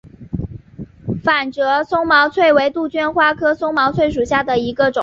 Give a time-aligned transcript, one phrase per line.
[1.23, 4.99] 反折松毛翠为杜鹃花科松毛翠属下的一个种。